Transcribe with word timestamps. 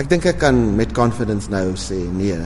Ek 0.00 0.08
dink 0.08 0.24
ek 0.30 0.38
kan 0.40 0.56
met 0.78 0.94
confidence 0.96 1.50
nou 1.52 1.74
sê 1.76 1.98
nee, 2.16 2.36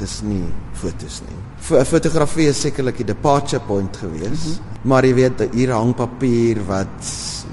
dis 0.00 0.14
nie 0.26 0.42
fotos 0.74 1.20
nie. 1.22 1.36
F 1.62 1.70
fotografie 1.86 2.48
is 2.50 2.58
sekerlik 2.64 2.98
die 2.98 3.06
departure 3.12 3.62
point 3.62 4.00
gewees, 4.00 4.40
mm 4.40 4.54
-hmm. 4.54 4.80
maar 4.90 5.06
jy 5.06 5.14
weet 5.14 5.44
hier 5.52 5.72
hang 5.76 5.94
papier 5.94 6.58
wat 6.66 7.12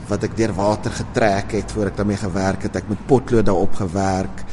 wat 0.09 0.23
ek 0.23 0.33
deur 0.35 0.53
water 0.53 0.91
getrek 0.91 1.53
het 1.59 1.71
voor 1.71 1.91
ek 1.91 1.97
daarmee 1.97 2.17
gewerk 2.17 2.63
het. 2.63 2.75
Ek 2.75 2.89
met 2.89 3.05
potlood 3.07 3.45
daarop 3.45 3.75
gewerk. 3.75 4.43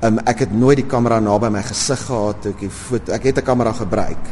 Um, 0.00 0.18
ek 0.18 0.38
het 0.38 0.52
nooit 0.54 0.76
die 0.76 0.86
kamera 0.86 1.20
naby 1.20 1.50
my 1.50 1.62
gesig 1.62 2.06
gehad 2.06 2.42
toe 2.42 2.52
ek 2.52 2.60
die 2.60 2.70
foto 2.70 3.12
ek 3.12 3.22
het 3.22 3.38
'n 3.38 3.44
kamera 3.44 3.72
gebruik. 3.72 4.24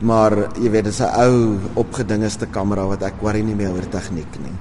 Maar 0.00 0.32
jy 0.60 0.70
weet 0.70 0.84
dis 0.84 1.00
'n 1.00 1.14
ou 1.24 1.58
opgedingeste 1.74 2.46
kamera 2.46 2.86
wat 2.86 3.02
ek 3.02 3.22
worry 3.22 3.40
nie 3.40 3.54
meer 3.54 3.72
oor 3.72 3.88
tegniek 3.88 4.40
nie. 4.44 4.56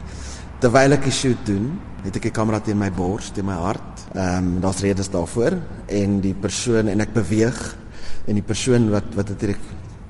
Terwyl 0.59 0.91
ek 0.93 1.03
die 1.03 1.11
shoot 1.11 1.45
doen, 1.45 1.79
het 2.03 2.15
ek 2.15 2.29
die 2.29 2.35
kamera 2.35 2.59
teen 2.63 2.77
my 2.79 2.91
bors, 2.91 3.31
teen 3.35 3.45
my 3.45 3.57
hart. 3.59 4.05
Ehm 4.13 4.37
um, 4.37 4.61
daar's 4.63 4.81
redes 4.85 5.09
daarvoor 5.09 5.57
en 5.87 6.19
die 6.21 6.33
persoon 6.33 6.87
en 6.87 7.01
ek 7.01 7.13
beweeg 7.13 7.59
en 8.27 8.35
die 8.39 8.45
persoon 8.45 8.89
wat 8.93 9.15
wat 9.15 9.29
natuurlik 9.29 9.61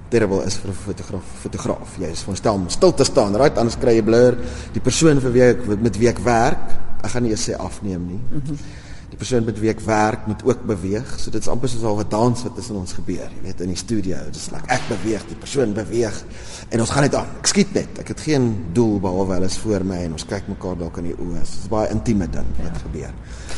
terrible 0.09 0.43
is 0.45 0.57
vir 0.57 0.69
'n 0.71 0.81
fotograaf 0.85 1.31
fotograaf. 1.41 1.97
Jy 1.99 2.11
is 2.11 2.23
verstel 2.23 2.53
om 2.53 2.69
stil 2.69 2.93
te 2.93 3.03
staan 3.03 3.35
right? 3.35 3.57
Anders 3.57 3.77
kry 3.77 3.95
jy 3.95 4.03
blur. 4.03 4.37
Die 4.73 4.81
persoon 4.81 5.19
vir 5.21 5.31
wie 5.31 5.43
ek 5.43 5.65
met 5.81 5.97
wie 5.97 6.09
ek 6.09 6.19
werk 6.19 6.77
ek 7.03 7.11
gaan 7.11 7.23
nie 7.23 7.31
eers 7.31 7.49
sê 7.49 7.55
afneem 7.55 8.07
nie. 8.07 8.21
Mm 8.31 8.41
-hmm 8.45 8.88
die 9.09 9.17
persoon 9.17 9.45
met 9.45 9.57
wie 9.59 9.71
ek 9.71 9.81
werk 9.85 10.27
moet 10.29 10.43
ook 10.45 10.61
beweeg. 10.69 11.07
So 11.17 11.33
dit 11.33 11.41
is 11.41 11.49
amper 11.49 11.69
soos 11.69 11.83
'n 11.83 12.09
dans 12.09 12.43
wat 12.43 12.55
tussen 12.55 12.75
ons 12.75 12.93
gebeur, 12.93 13.29
jy 13.29 13.41
weet 13.43 13.61
in 13.61 13.67
die 13.67 13.77
studio. 13.77 14.17
Dit 14.25 14.35
is 14.35 14.49
like 14.51 14.67
ek 14.67 14.81
beweeg, 14.87 15.25
die 15.27 15.35
persoon 15.35 15.73
beweeg 15.73 16.23
en 16.69 16.79
ons 16.79 16.89
gaan 16.89 17.03
net 17.03 17.15
aan. 17.15 17.27
Ek 17.39 17.47
skiet 17.47 17.73
net. 17.73 17.99
Ek 17.99 18.07
het 18.07 18.19
geen 18.19 18.65
doel 18.73 18.99
behalwe 18.99 19.33
hulle 19.33 19.45
is 19.45 19.57
voor 19.57 19.83
my 19.83 19.97
en 20.05 20.11
ons 20.11 20.25
kyk 20.25 20.47
mekaar 20.47 20.77
dalk 20.77 20.97
in 20.97 21.03
die 21.03 21.15
oë. 21.17 21.39
Dit 21.39 21.59
is 21.63 21.69
baie 21.69 21.89
intieme 21.89 22.27
ding 22.29 22.45
wat 22.57 22.73
ja. 22.73 22.79
gebeur. 22.79 23.13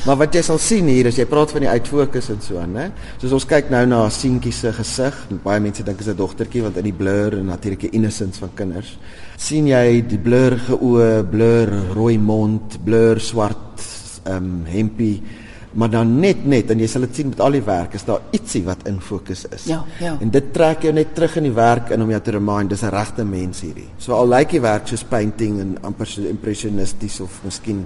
Maar 0.05 0.17
wat 0.17 0.33
jy 0.33 0.41
sal 0.41 0.57
sien 0.57 0.87
hier 0.87 1.07
as 1.07 1.17
jy 1.17 1.25
praat 1.25 1.51
van 1.51 1.61
die 1.61 1.69
uitfokus 1.69 2.29
en 2.29 2.41
so 2.41 2.57
aan, 2.57 2.71
né? 2.73 2.91
Soos 3.17 3.31
ons 3.31 3.45
kyk 3.45 3.69
nou 3.69 3.85
na 3.85 4.05
'n 4.05 4.11
seentjie 4.11 4.51
se 4.51 4.71
gesig. 4.73 5.27
Baie 5.43 5.59
mense 5.59 5.83
dink 5.83 5.97
dit 5.97 6.07
is 6.07 6.13
'n 6.13 6.17
dogtertjie 6.17 6.61
want 6.61 6.77
in 6.77 6.83
die 6.83 6.93
blur 6.93 7.37
en 7.37 7.45
natuurlik 7.45 7.79
die 7.79 7.89
innocence 7.89 8.39
van 8.39 8.49
kinders. 8.55 8.97
sien 9.37 9.65
jy 9.67 10.01
die 10.05 10.19
blur 10.19 10.53
geoë, 10.67 11.23
blur 11.29 11.71
rooi 11.95 12.17
mond, 12.17 12.77
blur 12.85 13.19
swart 13.19 13.90
um, 14.25 14.65
hempie 14.65 15.21
maar 15.71 15.89
dan 15.89 16.19
net 16.19 16.43
net 16.45 16.71
en 16.73 16.81
jy 16.83 16.87
sal 16.89 17.05
dit 17.05 17.21
sien 17.21 17.29
met 17.31 17.39
al 17.43 17.55
die 17.55 17.63
werk 17.63 17.93
is 17.95 18.03
daar 18.03 18.25
ietsie 18.35 18.63
wat 18.65 18.83
in 18.89 18.99
fokus 19.01 19.45
is. 19.55 19.69
Ja, 19.71 19.79
ja. 20.03 20.17
En 20.19 20.31
dit 20.33 20.49
trek 20.53 20.83
jou 20.83 20.91
net 20.93 21.13
terug 21.15 21.37
in 21.39 21.47
die 21.47 21.55
werk 21.55 21.93
in 21.95 22.03
om 22.03 22.11
jou 22.11 22.19
te 22.21 22.33
remind 22.35 22.69
dis 22.69 22.83
'n 22.83 22.91
regte 22.91 23.23
mens 23.23 23.61
hierdie. 23.61 23.87
So 23.97 24.13
al 24.13 24.27
lyk 24.27 24.49
die 24.49 24.61
werk 24.61 24.87
soos 24.87 25.03
painting 25.03 25.59
en 25.59 25.77
amper 25.81 26.07
so 26.07 26.21
impressionisties 26.21 27.19
of 27.21 27.39
miskien 27.43 27.85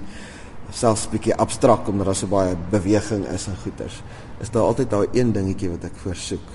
selfs 0.70 1.06
bietjie 1.08 1.34
abstrakt 1.34 1.88
omdat 1.88 2.06
daar 2.06 2.14
so 2.14 2.26
baie 2.26 2.56
beweging 2.70 3.24
is 3.26 3.46
en 3.46 3.56
goeters. 3.62 4.02
Is 4.40 4.50
daar 4.50 4.62
altyd 4.62 4.90
daai 4.90 5.06
een 5.12 5.32
dingetjie 5.32 5.70
wat 5.70 5.84
ek 5.84 5.96
voorsoek 5.96 6.48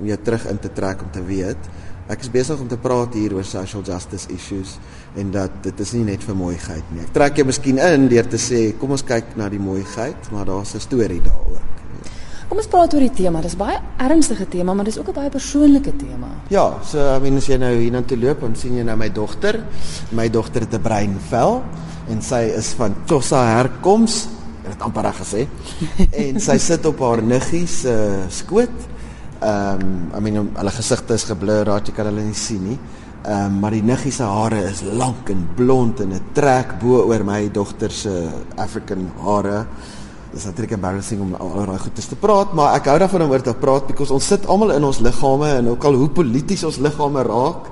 om 0.00 0.06
jou 0.06 0.18
terug 0.22 0.46
in 0.46 0.58
te 0.58 0.72
trek 0.72 1.02
om 1.02 1.10
te 1.10 1.24
weet 1.24 1.68
Ek 2.10 2.24
is 2.24 2.30
besig 2.32 2.58
om 2.58 2.66
te 2.66 2.78
praat 2.80 3.14
hier 3.14 3.36
oor 3.36 3.46
social 3.46 3.84
justice 3.86 4.26
issues 4.34 4.74
en 5.20 5.28
dat 5.30 5.60
dit 5.62 5.82
is 5.84 5.92
nie 5.94 6.08
net 6.08 6.24
vir 6.26 6.34
mooiheid 6.34 6.88
nie. 6.90 7.04
Ek 7.06 7.12
trek 7.14 7.38
jou 7.38 7.44
miskien 7.46 7.78
in 7.78 8.08
deur 8.10 8.26
te 8.26 8.40
sê 8.40 8.72
kom 8.80 8.96
ons 8.96 9.04
kyk 9.06 9.36
na 9.38 9.46
die 9.52 9.62
mooiheid, 9.62 10.30
maar 10.34 10.48
daar's 10.48 10.74
'n 10.74 10.82
storie 10.82 11.20
daaroor. 11.22 11.62
Kom 12.48 12.58
ons 12.58 12.66
praat 12.66 12.94
oor 12.94 13.00
die 13.00 13.14
tema. 13.14 13.40
Dis 13.40 13.54
baie 13.54 13.78
ernstige 13.96 14.48
tema, 14.48 14.74
maar 14.74 14.84
dis 14.84 14.98
ook 14.98 15.08
'n 15.08 15.12
baie 15.14 15.30
persoonlike 15.30 15.96
tema. 15.96 16.26
Ja, 16.48 16.82
so 16.82 16.98
I 16.98 17.20
mean 17.20 17.36
as 17.36 17.46
jy 17.46 17.56
nou 17.56 17.74
hier 17.78 17.92
na 17.92 18.02
toe 18.02 18.18
loop, 18.18 18.40
dan 18.40 18.56
sien 18.56 18.76
jy 18.76 18.82
nou 18.82 18.96
my 18.96 19.08
dogter. 19.08 19.64
My 20.10 20.28
dogter 20.28 20.62
het 20.62 20.74
'n 20.74 20.82
breinvel 20.82 21.62
en 22.08 22.22
sy 22.22 22.50
is 22.58 22.74
van 22.74 22.94
Tossa 23.06 23.44
herkoms. 23.56 24.28
Ek 24.64 24.72
het 24.72 24.82
amper 24.82 25.02
reg 25.02 25.16
gesê. 25.16 25.46
en 26.26 26.40
sy 26.40 26.58
sit 26.58 26.86
op 26.86 26.98
haar 26.98 27.22
niggie 27.22 27.66
se 27.66 27.88
uh, 27.88 28.28
skoot 28.28 28.90
Ehm 29.40 29.80
um, 29.80 29.92
I 30.16 30.20
mean 30.20 30.50
hulle 30.52 30.72
gesigte 30.76 31.14
is 31.16 31.24
geblur, 31.24 31.64
raak 31.64 31.86
jy 31.88 31.94
kan 31.96 32.10
hulle 32.10 32.26
nie 32.26 32.36
sien 32.36 32.60
nie. 32.68 32.78
Ehm 33.24 33.46
um, 33.46 33.54
maar 33.62 33.72
die 33.72 33.82
niggie 33.82 34.12
se 34.12 34.26
hare 34.28 34.58
is 34.68 34.82
lank 34.84 35.30
en 35.32 35.46
blond 35.56 36.00
en 36.00 36.12
'n 36.12 36.20
trek 36.36 36.78
bo 36.80 37.00
oor 37.08 37.24
my 37.24 37.48
dogter 37.48 37.90
se 37.90 38.28
African 38.56 39.10
hare. 39.24 39.66
Dis 40.32 40.44
natuurlik 40.44 40.72
embarrassing 40.72 41.20
om 41.20 41.34
al 41.34 41.66
daai 41.66 41.78
goeie 41.78 42.08
te 42.08 42.16
praat, 42.16 42.52
maar 42.52 42.74
ek 42.74 42.86
hou 42.86 42.98
daarvan 42.98 43.22
om 43.22 43.30
oor 43.30 43.42
te 43.42 43.54
praat 43.54 43.86
because 43.86 44.12
ons 44.12 44.26
sit 44.26 44.46
almal 44.46 44.70
in 44.70 44.84
ons 44.84 45.00
liggame 45.00 45.48
en 45.56 45.68
ook 45.68 45.84
al 45.84 45.94
hoe 45.94 46.08
polities 46.08 46.64
ons 46.64 46.78
liggame 46.78 47.22
raak, 47.22 47.66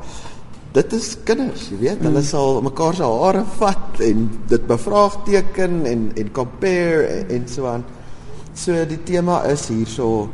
dit 0.72 0.92
is 0.92 1.16
kinders, 1.25 1.69
jy 1.71 1.78
weet, 1.78 2.03
hulle 2.03 2.21
mm. 2.21 2.26
sal 2.26 2.60
mekaar 2.62 2.94
se 2.94 3.04
hare 3.04 3.44
vat 3.59 4.00
en 4.00 4.26
dit 4.48 4.66
bevraagteken 4.66 5.87
en 5.87 6.12
en 6.16 6.32
compare 6.32 7.06
en, 7.06 7.31
en 7.31 7.48
so 7.48 7.66
aan. 7.66 7.84
So 8.54 8.84
die 8.91 9.03
tema 9.04 9.42
is 9.47 9.69
hierso 9.69 10.28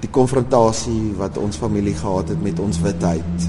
die 0.00 0.10
konfrontasie 0.12 1.12
wat 1.18 1.38
ons 1.40 1.58
familie 1.60 1.94
gehad 1.96 2.32
het 2.32 2.42
met 2.42 2.60
ons 2.62 2.80
witheid. 2.80 3.48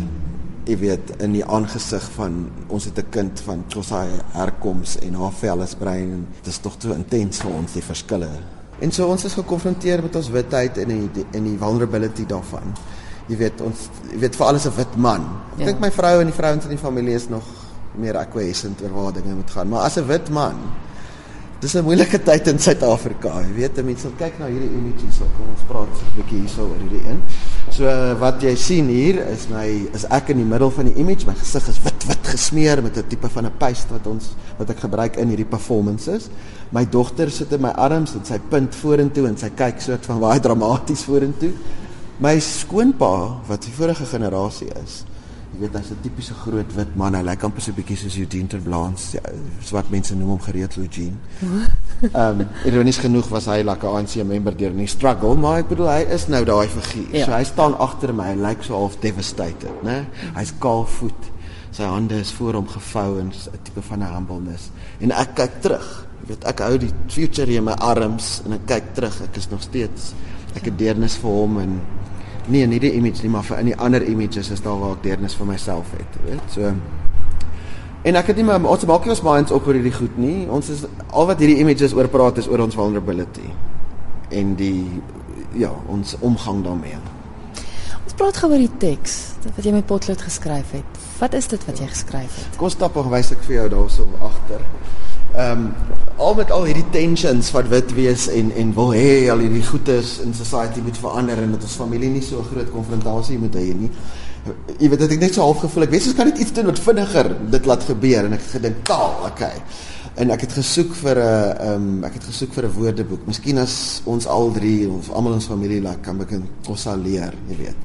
Jy 0.67 0.77
weet 0.77 1.13
in 1.23 1.35
die 1.35 1.45
aangesig 1.45 2.03
van 2.15 2.43
ons 2.67 2.85
het 2.85 2.97
'n 2.99 3.09
kind 3.09 3.39
van 3.45 3.63
Xhosa 3.67 4.05
herkoms 4.33 4.97
en 4.99 5.13
haar 5.13 5.31
vel 5.31 5.61
is 5.61 5.75
bruin 5.75 6.11
en 6.11 6.27
dit 6.43 6.47
is 6.47 6.59
tog 6.59 6.77
te 6.77 6.93
intens 6.93 7.41
vir 7.41 7.51
ons 7.51 7.73
die 7.73 7.83
verskille. 7.83 8.29
En 8.79 8.91
so 8.91 9.07
ons 9.07 9.23
is 9.23 9.33
gekonfronteer 9.33 10.01
met 10.01 10.15
ons 10.15 10.29
witheid 10.29 10.77
en 10.77 10.89
in 10.89 11.09
die 11.13 11.25
in 11.31 11.43
die 11.43 11.57
vulnerability 11.57 12.25
daarvan. 12.25 12.75
Jy 13.27 13.37
weet 13.37 13.61
ons 13.61 13.89
jy 14.11 14.19
weet 14.19 14.35
vir 14.35 14.45
alles 14.45 14.65
'n 14.65 14.75
wit 14.75 14.95
man. 14.95 15.21
Ek 15.53 15.59
ja. 15.59 15.65
dink 15.65 15.79
my 15.79 15.91
vrou 15.91 16.19
en 16.19 16.25
die 16.25 16.35
vrouens 16.35 16.63
in 16.63 16.69
die 16.69 16.77
familie 16.77 17.15
is 17.15 17.29
nog 17.29 17.43
meer 17.95 18.17
acquiescent 18.17 18.81
oor 18.81 18.89
waar 18.89 19.13
dinge 19.13 19.35
moet 19.35 19.51
gaan, 19.51 19.69
maar 19.69 19.81
as 19.81 19.97
'n 19.97 20.07
wit 20.07 20.29
man 20.29 20.55
Dis 21.61 21.75
'n 21.77 21.83
moeilike 21.85 22.17
tyd 22.25 22.47
in 22.47 22.57
Suid-Afrika. 22.57 23.35
Jy 23.45 23.53
weet, 23.53 23.83
mense 23.85 24.07
wil 24.07 24.15
kyk 24.17 24.39
na 24.39 24.47
hierdie 24.49 24.71
image 24.73 25.03
hierso. 25.05 25.27
Kom 25.37 25.45
ons 25.53 25.61
praat 25.69 25.93
'n 25.93 26.15
bietjie 26.15 26.39
hierso 26.39 26.63
oor 26.65 26.79
hierdie 26.81 27.05
een. 27.05 27.19
So 27.69 27.85
wat 28.17 28.41
jy 28.41 28.55
sien 28.55 28.87
hier 28.89 29.21
is 29.29 29.45
my 29.47 29.67
is 29.93 30.05
ek 30.09 30.29
in 30.29 30.37
die 30.37 30.45
middel 30.45 30.71
van 30.71 30.85
die 30.89 30.95
image. 30.97 31.27
My 31.27 31.35
gesig 31.37 31.67
is 31.69 31.77
wit 31.83 32.07
wit 32.07 32.25
gesmeer 32.25 32.81
met 32.81 32.97
'n 32.97 33.07
tipe 33.07 33.29
van 33.29 33.45
'n 33.45 33.57
paste 33.59 33.93
wat 33.93 34.07
ons 34.07 34.33
wat 34.57 34.69
ek 34.71 34.79
gebruik 34.79 35.17
in 35.17 35.27
hierdie 35.27 35.45
performances. 35.45 36.29
My 36.71 36.83
dogter 36.83 37.29
sit 37.29 37.51
in 37.51 37.61
my 37.61 37.73
arms 37.77 38.15
en 38.15 38.25
sy 38.25 38.39
punt 38.39 38.73
vorentoe 38.75 39.27
en 39.27 39.37
sy 39.37 39.49
kyk 39.49 39.81
soort 39.81 40.05
van 40.05 40.19
baie 40.25 40.39
dramaties 40.39 41.03
vorentoe. 41.03 41.51
My 42.17 42.39
skoonpa 42.39 43.41
wat 43.47 43.61
die 43.61 43.71
vorige 43.71 44.05
generasie 44.05 44.71
is, 44.83 45.03
Jy 45.51 45.59
weet 45.59 45.73
hy's 45.75 45.89
'n 45.91 45.99
tipiese 46.01 46.33
groot 46.33 46.73
wit 46.75 46.95
man. 46.95 47.15
Hy 47.15 47.21
lyk 47.27 47.43
amper 47.43 47.61
so 47.61 47.71
'n 47.71 47.75
bietjie 47.75 47.97
soos 47.97 48.15
Eugene 48.17 48.47
Terblans. 48.47 49.11
Ja, 49.13 49.21
swart 49.61 49.89
mense 49.91 50.15
noem 50.15 50.29
hom 50.29 50.39
gereeld 50.39 50.77
Eugene. 50.77 51.17
Ehm 52.13 52.41
um, 52.41 52.47
ironies 52.65 52.97
genoeg 52.97 53.27
was 53.29 53.45
hy 53.45 53.61
like 53.61 53.85
'n 53.85 53.95
ANC 53.95 54.23
member 54.23 54.55
deur 54.55 54.71
nie 54.71 54.87
struggle, 54.87 55.35
maar 55.35 55.59
ek 55.59 55.69
bedoel 55.69 55.89
hy 55.91 56.01
is 56.13 56.27
nou 56.27 56.43
daai 56.45 56.67
figuur. 56.67 57.15
Ja. 57.15 57.25
So 57.25 57.31
hy 57.31 57.43
staan 57.43 57.75
agter 57.77 58.13
my. 58.13 58.31
Hy 58.31 58.37
lyk 58.39 58.63
so 58.63 58.79
half 58.79 58.99
devastated, 58.99 59.83
né? 59.83 60.07
Hy's 60.35 60.53
kaalvoet. 60.59 61.29
Sy 61.71 61.83
hande 61.83 62.15
is 62.19 62.31
voor 62.31 62.53
hom 62.53 62.67
gevou 62.67 63.19
in 63.19 63.27
'n 63.31 63.63
tipe 63.63 63.81
van 63.81 63.99
'n 63.99 64.13
humbleness. 64.13 64.71
En 64.99 65.11
ek 65.11 65.35
kyk 65.35 65.61
terug. 65.61 66.07
Jy 66.21 66.27
weet 66.27 66.43
ek 66.43 66.59
hou 66.59 66.77
die 66.77 66.93
future 67.07 67.51
in 67.51 67.63
my 67.63 67.73
arms 67.73 68.41
en 68.45 68.53
ek 68.53 68.65
kyk 68.65 68.93
terug. 68.93 69.21
Ek 69.21 69.37
is 69.37 69.49
nog 69.49 69.61
steeds 69.61 70.13
ek 70.55 70.67
het 70.67 70.77
deernis 70.79 71.15
vir 71.21 71.31
hom 71.31 71.59
en 71.61 71.75
nie 72.51 72.63
in 72.65 72.73
hierdie 72.75 72.93
image 72.97 73.23
nie, 73.23 73.31
maar 73.33 73.45
vir 73.47 73.61
in 73.61 73.71
die 73.71 73.77
ander 73.77 74.03
images 74.03 74.51
is 74.53 74.63
daar 74.63 74.79
waar 74.79 74.97
ek 74.97 75.05
deernis 75.05 75.37
vir 75.37 75.49
myself 75.49 75.93
het, 75.97 76.19
weet. 76.25 76.55
So 76.55 76.73
en 78.01 78.17
ek 78.17 78.31
het 78.31 78.39
nie 78.39 78.45
my 78.47 78.57
ons 78.65 78.85
maak 78.89 79.05
nie 79.05 79.13
ons 79.13 79.23
minds 79.25 79.53
op 79.53 79.67
oor 79.69 79.77
hierdie 79.77 79.93
goed 79.93 80.17
nie. 80.17 80.47
Ons 80.49 80.71
is 80.73 80.85
al 81.09 81.29
wat 81.29 81.41
hierdie 81.43 81.59
images 81.61 81.93
oor 81.97 82.09
praat 82.09 82.41
is 82.41 82.49
oor 82.49 82.63
ons 82.65 82.77
vulnerability 82.77 83.51
en 84.31 84.55
die 84.55 85.01
ja, 85.59 85.71
ons 85.91 86.15
omgang 86.23 86.63
daarmee. 86.65 86.97
Ons 88.01 88.15
praat 88.17 88.39
gou 88.41 88.49
oor 88.51 88.61
die 88.61 88.77
teks 88.81 89.17
wat 89.43 89.63
jy 89.65 89.73
met 89.75 89.87
potlood 89.87 90.21
geskryf 90.23 90.73
het. 90.75 91.01
Wat 91.19 91.35
is 91.37 91.47
dit 91.51 91.65
wat 91.67 91.79
jy 91.79 91.89
geskryf 91.91 92.37
het? 92.39 92.57
Kom 92.59 92.71
stap 92.73 92.97
en 92.97 93.11
wys 93.11 93.33
ek 93.35 93.43
vir 93.45 93.57
jou 93.59 93.67
daarso 93.75 94.07
agter. 94.25 94.63
Ehm 95.31 95.51
um, 95.51 95.73
al 96.21 96.35
met 96.35 96.51
al 96.51 96.65
hierdie 96.67 96.89
tensions 96.91 97.47
wat 97.55 97.69
wit 97.71 97.93
wees 97.97 98.27
en 98.29 98.51
en 98.51 98.73
wil 98.75 98.91
hê 98.93 99.29
al 99.31 99.39
hierdie 99.41 99.63
goedes 99.63 100.17
in 100.25 100.35
society 100.37 100.83
moet 100.83 100.99
verander 100.99 101.39
en 101.41 101.55
dat 101.55 101.63
ons 101.63 101.77
familie 101.79 102.09
nie 102.09 102.21
so 102.21 102.39
'n 102.39 102.49
groot 102.51 102.71
konfrontasie 102.71 103.37
moet 103.39 103.55
hê 103.55 103.71
nie. 103.73 103.89
Jy 104.77 104.89
weet 104.89 104.99
dit 104.99 105.11
ek 105.11 105.19
net 105.19 105.33
so 105.33 105.41
half 105.41 105.59
gevoel 105.63 105.83
ek 105.83 105.89
weet 105.89 106.07
ons 106.07 106.15
kan 106.15 106.27
net 106.27 106.37
iets 106.37 106.51
doen 106.51 106.65
wat 106.65 106.79
vinniger 106.79 107.35
dit 107.49 107.65
laat 107.65 107.83
gebeur 107.83 108.25
en 108.25 108.33
ek 108.33 108.39
het 108.41 108.51
gedink 108.51 108.83
taal, 108.83 109.15
okay. 109.25 109.63
En 110.15 110.31
ek 110.31 110.41
het 110.41 110.51
gesoek 110.51 110.93
vir 110.93 111.15
'n 111.15 111.57
ehm 111.57 111.73
um, 111.73 112.03
ek 112.03 112.13
het 112.13 112.23
gesoek 112.23 112.53
vir 112.53 112.65
'n 112.65 112.73
woordeboek. 112.73 113.25
Miskien 113.25 113.57
as 113.57 114.01
ons 114.03 114.27
al 114.27 114.51
drie 114.51 114.89
of 114.89 115.09
almal 115.09 115.33
ons 115.33 115.45
familie 115.45 115.81
like, 115.81 116.01
kan 116.01 116.17
begin 116.17 116.43
kossa 116.65 116.95
leer, 116.95 117.33
jy 117.47 117.57
weet. 117.57 117.75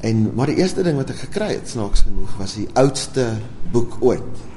En 0.00 0.30
maar 0.34 0.46
die 0.46 0.56
eerste 0.56 0.82
ding 0.82 0.96
wat 0.96 1.10
ek 1.10 1.16
gekry 1.16 1.48
het 1.48 1.68
snaaks 1.68 2.00
genoeg 2.00 2.36
was 2.38 2.54
die 2.54 2.68
oudste 2.74 3.38
boek 3.72 3.96
ooit 4.00 4.55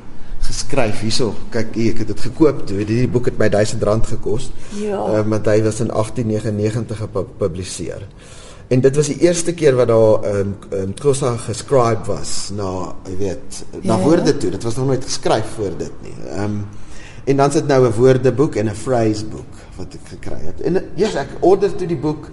geskryf 0.60 1.04
hierso. 1.06 1.32
Kyk 1.54 1.78
hier, 1.78 1.94
ek 1.94 2.04
het 2.04 2.12
dit 2.12 2.26
gekoop. 2.28 2.66
Hierdie 2.68 3.08
boek 3.12 3.30
het 3.32 3.40
my 3.40 3.48
R1000 3.48 4.10
gekos. 4.12 4.50
Ja. 4.76 5.00
Ehm 5.00 5.20
uh, 5.20 5.26
maar 5.32 5.48
hy 5.48 5.62
was 5.64 5.80
in 5.80 5.92
1899 5.94 6.98
gepubliseer. 7.06 8.04
En 8.70 8.82
dit 8.82 8.96
was 8.96 9.08
die 9.10 9.18
eerste 9.26 9.54
keer 9.54 9.76
wat 9.80 9.88
daar 9.88 10.28
ehm 10.30 10.52
um, 10.72 10.82
um, 10.82 10.94
Kosa 11.00 11.36
geskryf 11.38 12.06
was 12.10 12.52
na, 12.56 12.96
jy 13.08 13.18
weet, 13.18 13.64
na 13.82 13.96
ja. 13.96 14.04
woorde 14.04 14.38
toe. 14.38 14.52
Dit 14.52 14.64
was 14.64 14.76
nog 14.76 14.92
nooit 14.92 15.04
geskryf 15.04 15.56
voor 15.56 15.78
dit 15.78 16.04
nie. 16.04 16.16
Ehm 16.28 16.44
um, 16.44 16.62
en 17.30 17.38
dan 17.38 17.52
sit 17.52 17.68
nou 17.68 17.86
'n 17.86 17.94
woordeboek 17.94 18.56
en 18.56 18.70
'n 18.70 18.76
phraseboek 18.76 19.54
wat 19.78 19.94
ek 19.94 20.08
gekry 20.18 20.40
het. 20.46 20.62
En 20.62 20.74
ja, 20.74 20.82
yes, 20.96 21.16
ek 21.16 21.30
order 21.40 21.76
toe 21.76 21.88
die 21.88 21.98
boek 21.98 22.30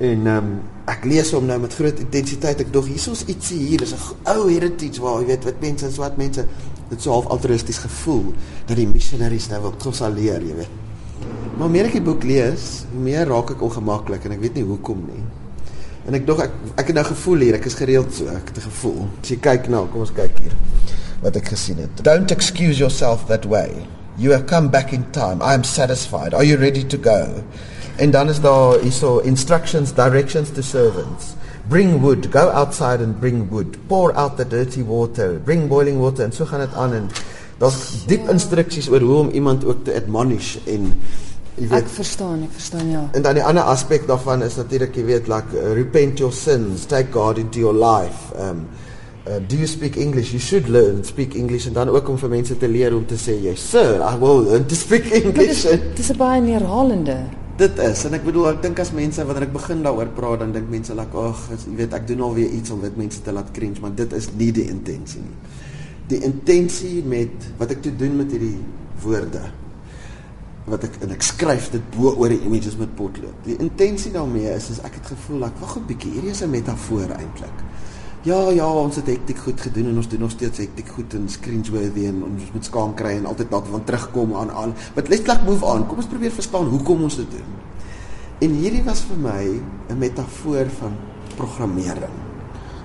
en 0.00 0.26
ehm 0.26 0.36
um, 0.36 0.52
ek 0.90 1.04
lees 1.06 1.28
hom 1.36 1.44
nou 1.46 1.58
met 1.62 1.74
groot 1.76 1.98
intensiteit. 2.02 2.64
Ek 2.64 2.72
dog 2.74 2.88
hiersoos 2.90 3.22
ietsie 3.30 3.58
hier, 3.60 3.82
is 3.84 3.92
'n 3.94 4.16
ou 4.32 4.48
heritage 4.48 5.00
waar 5.00 5.20
jy 5.20 5.26
weet 5.26 5.44
wat 5.44 5.60
mense, 5.60 5.90
swart 5.92 6.16
mense 6.16 6.46
dit 6.90 7.02
so 7.02 7.12
half 7.12 7.26
altruïsties 7.26 7.78
gevoel 7.78 8.32
dat 8.66 8.76
die 8.76 8.88
missionaries 8.88 9.48
nou 9.48 9.60
wil 9.62 9.76
trots 9.76 10.00
leer, 10.00 10.42
jy 10.42 10.54
weet. 10.54 10.74
Maar 11.58 11.70
meer 11.70 11.84
ek 11.84 11.92
die 11.92 12.02
boek 12.02 12.24
lees, 12.24 12.84
hoe 12.92 13.02
meer 13.02 13.28
raak 13.28 13.50
ek 13.50 13.62
ongemaklik 13.62 14.24
en 14.24 14.32
ek 14.32 14.40
weet 14.40 14.54
nie 14.54 14.64
hoekom 14.64 15.04
nie. 15.06 15.22
En 16.08 16.14
ek 16.14 16.26
dog 16.26 16.40
ek 16.40 16.50
ek 16.76 16.86
het 16.86 16.96
nou 16.96 17.04
gevoel 17.04 17.38
hier, 17.38 17.54
ek 17.54 17.66
is 17.66 17.74
gereeld 17.74 18.12
so, 18.14 18.26
ek 18.26 18.48
het 18.48 18.56
'n 18.56 18.68
gevoel. 18.70 19.08
As 19.22 19.28
jy 19.28 19.36
kyk 19.36 19.68
nou, 19.68 19.86
kom 19.86 20.00
ons 20.00 20.12
kyk 20.12 20.38
hier 20.38 20.56
wat 21.22 21.36
ek 21.36 21.52
gesien 21.52 21.76
het. 21.76 22.02
Don't 22.02 22.30
excuse 22.30 22.78
yourself 22.78 23.26
that 23.26 23.44
way. 23.44 23.86
You 24.20 24.32
have 24.32 24.46
come 24.46 24.68
back 24.68 24.92
in 24.92 25.10
time. 25.12 25.40
I 25.40 25.54
am 25.54 25.64
satisfied. 25.64 26.34
Are 26.34 26.44
you 26.44 26.58
ready 26.58 26.84
to 26.84 26.98
go? 26.98 27.42
En 27.96 28.10
dan 28.10 28.28
is 28.28 28.40
daar 28.40 28.78
hierso 28.78 29.18
instructions, 29.18 29.94
directions 29.94 30.50
to 30.50 30.62
servants. 30.62 31.34
Bring 31.68 32.00
wood, 32.00 32.28
go 32.30 32.50
outside 32.50 33.00
and 33.00 33.18
bring 33.20 33.48
wood. 33.48 33.78
Pour 33.88 34.12
out 34.12 34.36
the 34.36 34.44
dirty 34.44 34.82
water. 34.82 35.38
Bring 35.38 35.68
boiling 35.68 36.00
water 36.00 36.24
en 36.24 36.32
so 36.32 36.44
gaan 36.44 36.60
dit 36.60 36.74
aan 36.74 36.92
en 36.92 37.08
daar's 37.58 38.04
diep 38.06 38.28
instruksies 38.28 38.90
oor 38.92 39.00
hoe 39.00 39.16
om 39.24 39.30
iemand 39.30 39.64
ook 39.64 39.84
te 39.84 39.94
admonish 39.94 40.56
en 40.66 40.92
jy 41.56 41.68
weet 41.68 41.80
Ek 41.80 41.88
verstaan, 41.88 42.42
ek 42.44 42.52
verstaan 42.52 42.92
ja. 42.92 43.06
En 43.16 43.24
dan 43.24 43.40
die 43.40 43.44
ander 43.44 43.72
aspek 43.72 44.04
daarvan 44.08 44.44
is 44.44 44.60
natuurlik 44.60 45.00
jy 45.00 45.04
weet 45.14 45.32
like 45.32 45.64
repent 45.80 46.20
your 46.20 46.32
sins, 46.32 46.84
take 46.84 47.08
God 47.16 47.40
into 47.40 47.64
your 47.64 47.76
life. 47.76 48.36
Um 48.36 48.66
uh, 49.26 49.38
do 49.48 49.56
you 49.56 49.66
speak 49.66 49.96
English? 49.96 50.32
You 50.32 50.38
should 50.38 50.68
learn 50.68 51.04
speak 51.04 51.34
English 51.34 51.66
en 51.66 51.72
dan 51.72 51.88
ook 51.88 52.08
om 52.08 52.18
vir 52.18 52.28
mense 52.28 52.56
te 52.56 52.68
leer 52.68 52.94
om 52.96 53.06
te 53.06 53.16
sê, 53.16 53.36
"Yes, 53.42 53.70
sir, 53.70 54.00
I 54.00 54.16
will 54.18 54.44
learn 54.44 54.66
to 54.66 54.74
speak 54.74 55.04
English." 55.22 55.62
Dit 55.62 55.98
is 55.98 56.10
'n 56.10 56.16
baie 56.16 56.40
neerhalende. 56.40 57.16
Dit 57.56 57.78
is 57.78 58.04
en 58.04 58.14
ek 58.14 58.24
bedoel 58.24 58.48
ek 58.48 58.62
dink 58.62 58.78
as 58.80 58.92
mense 58.92 59.24
wanneer 59.24 59.42
ek 59.42 59.52
begin 59.52 59.82
daaroor 59.82 60.08
praat 60.16 60.38
dan 60.38 60.52
dink 60.52 60.70
mense 60.70 60.94
like, 60.94 61.16
"Ag, 61.16 61.48
jy 61.66 61.76
weet, 61.76 61.92
ek 61.92 62.06
doen 62.06 62.20
alweer 62.20 62.48
iets 62.48 62.70
om 62.70 62.80
dit 62.80 62.96
mense 62.96 63.22
te 63.22 63.32
laat 63.32 63.50
cringe," 63.52 63.80
maar 63.80 63.94
dit 63.94 64.12
is 64.12 64.28
nie 64.36 64.52
die 64.52 64.68
intensie 64.68 65.20
nie. 65.20 65.36
Die 66.08 66.22
intensie 66.24 67.04
met 67.04 67.52
wat 67.58 67.70
ek 67.70 67.82
te 67.82 67.96
doen 67.96 68.16
met 68.16 68.30
hierdie 68.30 68.58
woorde 69.02 69.42
wat 70.70 70.84
ek 70.84 71.00
en 71.02 71.10
ek 71.10 71.22
skryf 71.22 71.70
dit 71.70 71.82
bo 71.96 72.14
oor 72.14 72.28
die 72.28 72.40
images 72.46 72.76
met 72.76 72.92
potlood. 72.94 73.34
Die 73.44 73.56
intensie 73.58 74.12
daarmee 74.12 74.52
is 74.54 74.70
is 74.70 74.80
ek 74.86 74.94
het 74.94 75.06
gevoel 75.06 75.44
ek 75.44 75.60
wag 75.60 75.76
'n 75.76 75.86
bietjie, 75.86 76.12
hierdie 76.12 76.30
is 76.30 76.42
'n 76.42 76.50
metafoor 76.50 77.10
eintlik. 77.16 77.58
Ja, 78.22 78.50
ja, 78.50 78.66
ons 78.68 78.96
het 78.96 79.06
hektiek 79.06 79.38
goed 79.38 79.60
gedoen 79.60 79.86
en 79.88 79.96
ons 79.96 80.08
doen 80.08 80.20
nog 80.20 80.30
steeds 80.30 80.58
hektiek 80.58 80.88
goed 80.88 81.14
en 81.16 81.28
screensworthy 81.28 82.04
en 82.10 82.22
ons 82.26 82.50
moet 82.52 82.64
skaam 82.64 82.94
kry 82.94 83.14
en 83.16 83.26
altyd 83.26 83.50
dalk 83.50 83.66
van 83.72 83.84
terugkom 83.84 84.34
aan 84.36 84.50
aan. 84.50 84.74
But 84.94 85.08
let's 85.08 85.26
like 85.26 85.44
move 85.46 85.64
on. 85.64 85.86
Kom 85.88 86.02
ons 86.02 86.10
probeer 86.10 86.34
verstaan 86.36 86.68
hoekom 86.68 87.02
ons 87.08 87.16
dit 87.16 87.30
doen. 87.30 87.58
En 88.44 88.56
hierdie 88.60 88.84
was 88.84 89.00
vir 89.08 89.16
my 89.16 89.60
'n 89.88 89.98
metafoor 89.98 90.68
van 90.78 90.96
programmering. 91.36 92.16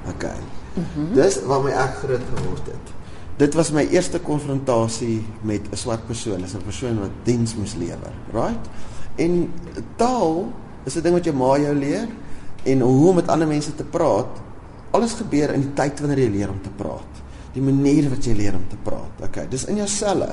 OK. 0.08 0.24
Mm 0.24 0.84
-hmm. 0.94 1.14
Dis 1.14 1.44
waarmee 1.44 1.74
ek 1.74 1.96
groot 2.04 2.26
geword 2.36 2.66
het 2.66 2.96
dit 3.36 3.56
was 3.56 3.72
my 3.76 3.84
eerste 3.92 4.20
konfrontasie 4.24 5.26
met 5.42 5.62
'n 5.72 5.76
swart 5.76 6.06
persoon, 6.08 6.40
'n 6.40 6.64
persoon 6.64 7.00
wat 7.00 7.12
diens 7.24 7.56
moes 7.56 7.76
lewer, 7.76 8.14
right? 8.32 8.70
En 9.16 9.52
taal 9.96 10.52
is 10.84 10.96
'n 10.96 11.02
ding 11.02 11.14
wat 11.14 11.24
jou 11.24 11.36
ma 11.36 11.58
jou 11.58 11.76
leer 11.76 12.08
en 12.64 12.80
hoe 12.80 13.10
om 13.10 13.16
met 13.16 13.28
ander 13.28 13.48
mense 13.48 13.76
te 13.76 13.84
praat. 13.84 14.28
Alles 14.96 15.18
gebeur 15.20 15.54
in 15.56 15.66
die 15.68 15.74
tyd 15.78 16.02
wanneer 16.04 16.24
jy 16.26 16.32
leer 16.38 16.54
om 16.54 16.62
te 16.64 16.74
praat. 16.80 17.24
Die 17.56 17.64
manier 17.64 18.10
wat 18.12 18.28
jy 18.28 18.36
leer 18.36 18.56
om 18.58 18.66
te 18.72 18.80
praat. 18.84 19.24
Okay, 19.30 19.48
dis 19.52 19.68
in 19.72 19.80
jou 19.82 19.88
selle. 19.92 20.30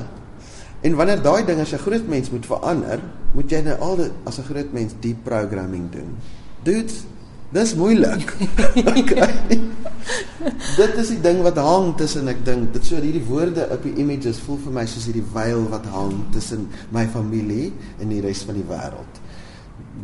En 0.83 0.99
wanneer 0.99 1.23
daai 1.23 1.45
ding 1.47 1.61
as 1.63 1.75
'n 1.75 1.85
groot 1.85 2.07
mens 2.09 2.31
moet 2.31 2.47
verander, 2.47 3.01
moet 3.35 3.51
jy 3.51 3.63
nou 3.63 3.77
al 3.79 3.97
dit 3.97 4.13
as 4.25 4.39
'n 4.39 4.49
groot 4.51 4.73
mens 4.73 4.95
deep 5.01 5.25
programming 5.25 5.91
doen. 5.91 6.17
Dudes, 6.63 7.05
dis 7.53 7.75
moeilik. 7.75 8.37
okay 8.99 9.61
dit 10.77 10.95
is 10.99 11.11
die 11.15 11.21
ding 11.23 11.43
wat 11.45 11.59
hang 11.61 11.93
tussen 11.99 12.31
ek 12.31 12.43
dink 12.47 12.73
dit 12.75 12.87
so 12.87 13.01
hierdie 13.01 13.25
woorde 13.29 13.67
op 13.75 13.85
die 13.87 13.95
images 14.03 14.41
voel 14.43 14.59
vir 14.65 14.75
my 14.79 14.85
soos 14.91 15.07
hierdie 15.09 15.27
veil 15.35 15.67
wat 15.73 15.87
hang 15.93 16.17
tussen 16.35 16.67
my 16.95 17.05
familie 17.13 17.71
en 18.01 18.13
die 18.13 18.23
res 18.25 18.43
van 18.49 18.59
die 18.59 18.67
wêreld. 18.69 19.21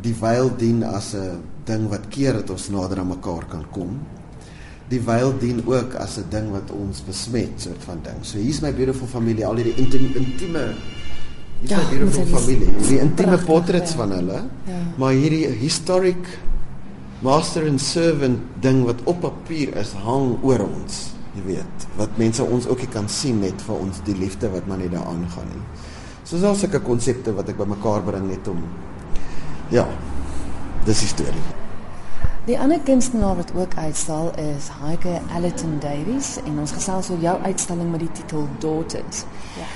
Die 0.05 0.14
veil 0.14 0.50
dien 0.60 0.84
as 0.87 1.14
'n 1.14 1.43
ding 1.66 1.88
wat 1.88 2.08
keer 2.08 2.34
dat 2.40 2.50
ons 2.50 2.69
nader 2.70 3.00
aan 3.00 3.12
mekaar 3.14 3.46
kan 3.49 3.64
kom. 3.72 3.99
Die 4.88 5.00
veil 5.05 5.35
dien 5.38 5.62
ook 5.67 5.94
as 5.94 6.17
'n 6.17 6.29
ding 6.31 6.50
wat 6.50 6.70
ons 6.70 7.02
besmet 7.05 7.61
soort 7.61 7.85
van 7.85 8.00
ding. 8.02 8.19
So 8.23 8.38
hier's 8.38 8.61
my 8.61 8.73
beautiful 8.73 9.06
familie, 9.06 9.46
al 9.46 9.56
hierdie 9.56 9.76
intieme 9.76 10.14
intieme 10.14 10.75
Dis 11.61 11.70
ja, 11.70 11.79
'n 11.79 11.88
beautiful 11.90 12.26
familie. 12.26 12.69
Die 12.88 12.99
intieme 12.99 13.38
portrets 13.38 13.90
ja. 13.90 13.96
van 13.96 14.11
hulle. 14.11 14.43
Ja. 14.64 14.81
Maar 14.96 15.12
hierdie 15.12 15.46
historic 15.46 16.38
master 17.20 17.67
and 17.67 17.81
servant 17.81 18.38
ding 18.62 18.85
wat 18.87 19.00
op 19.11 19.20
papier 19.20 19.75
is 19.76 19.90
hang 20.06 20.37
oor 20.46 20.62
ons 20.62 20.99
jy 21.34 21.43
weet 21.49 21.87
wat 21.99 22.19
mense 22.20 22.44
ons 22.44 22.69
ook 22.70 22.84
nie 22.84 22.91
kan 22.94 23.08
sien 23.11 23.41
net 23.43 23.62
vir 23.67 23.75
ons 23.75 23.99
die 24.06 24.14
liefde 24.19 24.50
wat 24.52 24.69
maar 24.70 24.79
net 24.79 24.93
daaraan 24.94 25.25
gaan 25.34 25.49
nie 25.50 25.64
soos 26.29 26.44
al 26.46 26.55
sulke 26.58 26.81
konsepte 26.87 27.34
wat 27.34 27.50
ek 27.50 27.58
bymekaar 27.58 28.06
bring 28.06 28.29
net 28.31 28.46
om 28.50 28.62
ja 29.75 29.82
dis 30.87 31.02
die 31.02 31.11
storie 31.11 31.46
Die 32.48 32.56
ander 32.58 32.80
kunstenaar 32.80 33.36
wat 33.36 33.50
ook 33.54 33.74
uitstal 33.76 34.30
is 34.40 34.70
Heike 34.80 35.18
Allerton 35.36 35.74
Davies 35.80 36.38
en 36.46 36.54
ons 36.58 36.72
gesels 36.72 37.10
oor 37.12 37.20
jou 37.20 37.34
uitstalling 37.44 37.90
met 37.92 38.00
die 38.00 38.12
titel 38.16 38.46
Daughters. 38.58 39.26
Ja. 39.58 39.66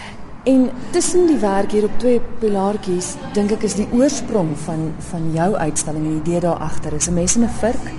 En 0.49 0.71
tussen 0.91 1.27
die 1.29 1.37
werk 1.37 1.75
hier 1.77 1.85
op 1.85 1.99
twee 2.01 2.23
pilaartjies, 2.41 3.11
dink 3.37 3.53
ek 3.53 3.67
is 3.69 3.77
die 3.77 3.87
oorsprong 3.93 4.55
van 4.65 4.89
van 5.11 5.29
jou 5.37 5.51
uitstalling 5.53 6.07
en 6.07 6.15
die 6.15 6.23
idee 6.23 6.41
daar 6.41 6.65
agter. 6.65 6.97
Is 6.97 7.11
'n 7.11 7.15
mes 7.15 7.37
en 7.37 7.45
'n 7.45 7.53
vurk. 7.61 7.93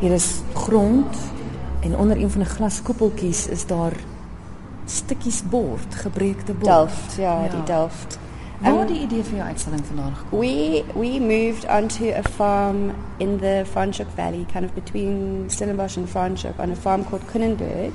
Hier 0.00 0.12
is 0.12 0.30
grond 0.52 1.16
en 1.80 1.96
onder 1.96 2.16
een 2.16 2.30
van 2.30 2.40
die 2.46 2.50
glaskoepeltjies 2.50 3.46
is 3.48 3.66
daar 3.66 3.96
stukkies 4.86 5.42
bord, 5.42 5.94
gebreekte 5.94 6.52
bord. 6.52 6.64
Delft, 6.64 7.14
ja, 7.16 7.42
ja. 7.42 7.48
die 7.48 7.62
Delft. 7.62 8.18
Waar 8.60 8.80
um, 8.80 8.86
die 8.86 9.00
idee 9.00 9.22
vir 9.24 9.36
jou 9.36 9.48
uitstalling 9.48 9.86
vandaan 9.86 10.14
gekom? 10.14 10.38
We 10.38 10.84
we 10.94 11.20
moved 11.20 11.66
onto 11.68 12.12
a 12.14 12.22
farm 12.22 12.94
in 13.18 13.38
the 13.38 13.64
Franschhoek 13.72 14.10
Valley, 14.16 14.46
kind 14.52 14.64
of 14.64 14.74
between 14.74 15.50
Stellenbosch 15.50 15.96
and 15.96 16.08
Franschhoek 16.08 16.58
on 16.58 16.70
a 16.70 16.76
farm 16.76 17.04
called 17.04 17.26
Kunnenberg, 17.32 17.92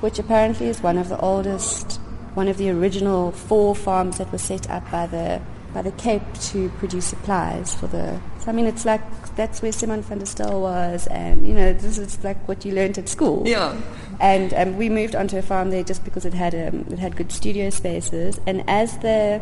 which 0.00 0.18
apparently 0.18 0.68
is 0.68 0.82
one 0.82 1.00
of 1.00 1.08
the 1.08 1.18
oldest 1.20 2.00
one 2.34 2.48
of 2.48 2.56
the 2.56 2.70
original 2.70 3.32
four 3.32 3.74
farms 3.74 4.18
that 4.18 4.30
were 4.32 4.38
set 4.38 4.70
up 4.70 4.90
by 4.90 5.06
the 5.06 5.40
by 5.72 5.82
the 5.82 5.92
Cape 5.92 6.22
to 6.40 6.68
produce 6.78 7.06
supplies 7.06 7.74
for 7.74 7.86
the. 7.86 8.20
So 8.40 8.50
I 8.50 8.52
mean, 8.52 8.66
it's 8.66 8.84
like 8.84 9.00
that's 9.36 9.62
where 9.62 9.72
Simon 9.72 10.02
van 10.02 10.18
der 10.18 10.26
Stel 10.26 10.60
was, 10.60 11.06
and 11.06 11.46
you 11.46 11.54
know, 11.54 11.72
this 11.72 11.98
is 11.98 12.22
like 12.24 12.48
what 12.48 12.64
you 12.64 12.72
learned 12.72 12.98
at 12.98 13.08
school. 13.08 13.46
Yeah. 13.46 13.76
And 14.18 14.52
um, 14.54 14.76
we 14.76 14.88
moved 14.88 15.14
onto 15.14 15.36
a 15.38 15.42
farm 15.42 15.70
there 15.70 15.84
just 15.84 16.04
because 16.04 16.24
it 16.24 16.34
had 16.34 16.54
um, 16.54 16.86
it 16.90 16.98
had 16.98 17.16
good 17.16 17.32
studio 17.32 17.70
spaces, 17.70 18.40
and 18.46 18.68
as 18.68 18.98
the 18.98 19.40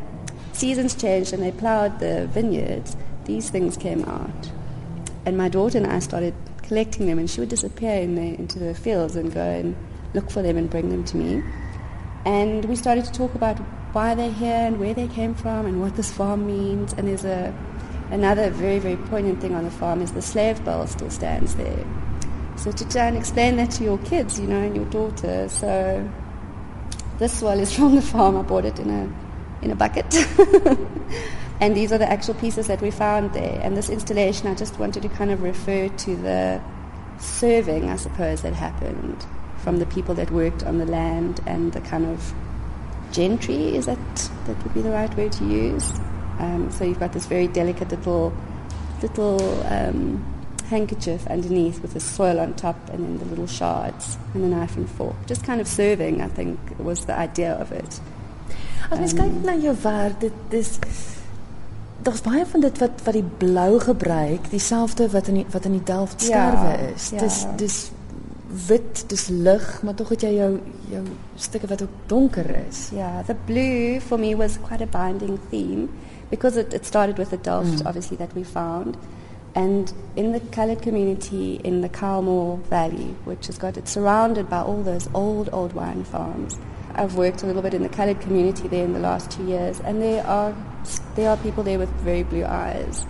seasons 0.58 0.94
changed 0.94 1.32
and 1.32 1.42
they 1.42 1.52
ploughed 1.52 2.00
the 2.00 2.26
vineyards, 2.28 2.96
these 3.24 3.50
things 3.50 3.76
came 3.76 4.04
out, 4.04 4.50
and 5.24 5.36
my 5.36 5.48
daughter 5.48 5.78
and 5.78 5.86
I 5.86 5.98
started 6.00 6.34
collecting 6.62 7.06
them, 7.06 7.18
and 7.18 7.30
she 7.30 7.40
would 7.40 7.48
disappear 7.48 8.00
in 8.02 8.14
the, 8.14 8.38
into 8.38 8.58
the 8.58 8.74
fields 8.74 9.16
and 9.16 9.32
go 9.32 9.40
and 9.40 9.76
look 10.14 10.30
for 10.30 10.42
them 10.42 10.56
and 10.56 10.68
bring 10.68 10.90
them 10.90 11.04
to 11.04 11.16
me. 11.16 11.42
And 12.24 12.64
we 12.66 12.76
started 12.76 13.04
to 13.04 13.12
talk 13.12 13.34
about 13.34 13.58
why 13.92 14.14
they're 14.14 14.32
here 14.32 14.66
and 14.66 14.78
where 14.78 14.94
they 14.94 15.08
came 15.08 15.34
from 15.34 15.66
and 15.66 15.80
what 15.80 15.96
this 15.96 16.12
farm 16.12 16.46
means. 16.46 16.92
And 16.94 17.08
there's 17.08 17.24
a 17.24 17.54
another 18.10 18.50
very, 18.50 18.78
very 18.78 18.96
poignant 18.96 19.40
thing 19.40 19.54
on 19.54 19.64
the 19.64 19.70
farm 19.70 20.02
is 20.02 20.12
the 20.12 20.22
slave 20.22 20.62
bell 20.64 20.86
still 20.86 21.10
stands 21.10 21.54
there. 21.54 21.84
So 22.56 22.72
to 22.72 22.88
try 22.88 23.06
and 23.06 23.16
explain 23.16 23.56
that 23.56 23.70
to 23.72 23.84
your 23.84 23.98
kids, 23.98 24.40
you 24.40 24.46
know, 24.46 24.60
and 24.60 24.74
your 24.74 24.86
daughter. 24.86 25.48
So 25.48 26.10
this 27.18 27.40
one 27.40 27.60
is 27.60 27.72
from 27.76 27.94
the 27.94 28.02
farm. 28.02 28.36
I 28.36 28.42
bought 28.42 28.64
it 28.64 28.78
in 28.78 28.90
a 28.90 29.27
in 29.62 29.70
a 29.70 29.76
bucket. 29.76 30.14
and 31.60 31.76
these 31.76 31.92
are 31.92 31.98
the 31.98 32.10
actual 32.10 32.34
pieces 32.34 32.66
that 32.66 32.80
we 32.80 32.90
found 32.90 33.32
there. 33.32 33.60
And 33.62 33.76
this 33.76 33.88
installation, 33.88 34.46
I 34.48 34.54
just 34.54 34.78
wanted 34.78 35.02
to 35.02 35.08
kind 35.08 35.30
of 35.30 35.42
refer 35.42 35.88
to 35.88 36.16
the 36.16 36.60
serving, 37.18 37.90
I 37.90 37.96
suppose, 37.96 38.42
that 38.42 38.54
happened 38.54 39.26
from 39.58 39.78
the 39.78 39.86
people 39.86 40.14
that 40.14 40.30
worked 40.30 40.62
on 40.62 40.78
the 40.78 40.86
land 40.86 41.40
and 41.46 41.72
the 41.72 41.80
kind 41.80 42.06
of 42.06 42.32
gentry, 43.12 43.74
is 43.76 43.86
that, 43.86 43.98
that 44.46 44.62
would 44.62 44.74
be 44.74 44.82
the 44.82 44.90
right 44.90 45.14
word 45.16 45.32
to 45.32 45.44
use? 45.44 45.92
Um, 46.38 46.70
so 46.70 46.84
you've 46.84 47.00
got 47.00 47.12
this 47.12 47.26
very 47.26 47.48
delicate 47.48 47.90
little, 47.90 48.32
little 49.02 49.66
um, 49.66 50.24
handkerchief 50.68 51.26
underneath 51.26 51.80
with 51.80 51.94
the 51.94 52.00
soil 52.00 52.38
on 52.38 52.54
top 52.54 52.76
and 52.90 53.04
then 53.04 53.18
the 53.18 53.24
little 53.24 53.46
shards 53.46 54.18
and 54.34 54.44
the 54.44 54.48
knife 54.48 54.76
and 54.76 54.88
fork. 54.88 55.16
Just 55.26 55.44
kind 55.44 55.60
of 55.60 55.66
serving, 55.66 56.20
I 56.20 56.28
think, 56.28 56.58
was 56.78 57.06
the 57.06 57.18
idea 57.18 57.54
of 57.54 57.72
it. 57.72 58.00
As 58.88 58.98
mens 58.98 59.12
um, 59.12 59.18
kyk 59.18 59.44
na 59.44 59.54
jou 59.60 59.74
werk, 59.82 60.20
dit 60.20 60.32
dis 60.50 60.78
daar's 62.06 62.22
baie 62.22 62.46
van 62.46 62.62
dit 62.62 62.78
wat 62.78 63.02
wat 63.04 63.16
die 63.18 63.26
blou 63.42 63.80
gebruik, 63.82 64.50
dieselfde 64.50 65.10
wat 65.12 65.28
in 65.28 65.42
die, 65.42 65.46
wat 65.52 65.64
in 65.68 65.76
die 65.76 65.84
Delft 65.84 66.22
skerwe 66.22 66.74
ja, 66.74 66.90
is. 66.94 67.10
Ja. 67.10 67.18
Dis 67.24 67.44
dis 67.56 67.78
wit, 68.68 69.04
dis 69.10 69.26
lig, 69.28 69.82
maar 69.82 69.94
tog 69.94 70.08
het 70.08 70.24
jy 70.24 70.30
jou 70.38 70.52
jou 70.88 71.02
stukke 71.36 71.68
wat 71.68 71.82
ook 71.82 71.96
donker 72.06 72.48
is. 72.68 72.88
Yeah, 72.94 73.20
the 73.26 73.36
blue 73.46 74.00
for 74.00 74.18
me 74.18 74.34
was 74.36 74.58
quite 74.62 74.82
a 74.82 74.86
binding 74.86 75.38
theme 75.50 75.88
because 76.30 76.56
it, 76.56 76.72
it 76.72 76.86
started 76.86 77.18
with 77.18 77.30
the 77.30 77.36
Delft, 77.36 77.82
mm. 77.82 77.86
obviously, 77.86 78.16
that 78.16 78.34
we 78.34 78.44
found. 78.44 78.96
And 79.54 79.92
in 80.16 80.32
the 80.32 80.40
coloured 80.52 80.82
community 80.82 81.60
in 81.64 81.80
the 81.80 81.88
Kalmore 81.88 82.58
Valley, 82.68 83.14
which 83.24 83.46
has 83.46 83.58
got 83.58 83.76
it's 83.76 83.90
surrounded 83.90 84.48
by 84.48 84.60
all 84.60 84.82
those 84.82 85.08
old, 85.14 85.48
old 85.52 85.72
wine 85.72 86.04
farms. 86.04 86.56
I've 86.98 87.14
worked 87.14 87.42
a 87.42 87.46
little 87.46 87.62
bit 87.62 87.74
in 87.74 87.82
the 87.82 87.88
coloured 87.88 88.20
community 88.20 88.68
there 88.68 88.84
in 88.84 88.92
the 88.92 88.98
last 88.98 89.30
two 89.30 89.44
years, 89.44 89.80
and 89.80 90.02
there 90.02 90.26
are 90.26 90.54
there 91.14 91.30
are 91.30 91.36
people 91.38 91.62
there 91.62 91.78
with 91.78 91.90
very 92.00 92.22
blue 92.24 92.44
eyes, 92.44 93.06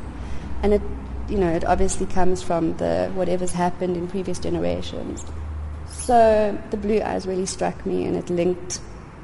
and 0.62 0.74
it 0.74 0.82
you 1.28 1.38
know 1.38 1.50
it 1.50 1.64
obviously 1.64 2.06
comes 2.06 2.42
from 2.42 2.76
the 2.76 3.10
whatever's 3.14 3.52
happened 3.52 3.96
in 3.96 4.06
previous 4.08 4.38
generations. 4.38 5.24
So 5.88 6.56
the 6.70 6.76
blue 6.76 7.00
eyes 7.00 7.26
really 7.26 7.46
struck 7.46 7.86
me, 7.86 8.04
and 8.04 8.16
it 8.16 8.28
linked 8.30 8.80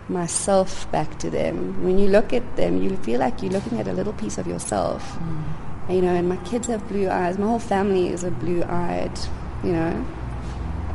myself 0.09 0.91
back 0.91 1.19
to 1.19 1.31
them. 1.31 1.85
When 1.85 1.99
you 1.99 2.09
look 2.09 2.33
at 2.33 2.57
them, 2.57 2.83
you 2.83 2.97
feel 2.99 3.21
like 3.21 3.43
you're 3.43 3.53
looking 3.53 3.79
at 3.81 3.89
a 3.89 3.93
little 3.93 4.13
piece 4.15 4.39
of 4.39 4.47
yourself. 4.47 5.03
Mm. 5.19 5.97
You 5.97 6.03
know, 6.03 6.15
and 6.15 6.29
my 6.29 6.37
kids 6.39 6.69
have 6.69 6.87
blue 6.89 7.09
eyes. 7.09 7.39
My 7.39 7.47
whole 7.47 7.59
family 7.59 8.09
is 8.09 8.25
a 8.25 8.31
blue-eyed. 8.31 9.19
You 9.63 9.73
know, 9.73 10.07